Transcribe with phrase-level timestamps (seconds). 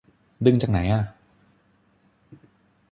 [0.45, 1.03] ดึงจากไหนอ่ะ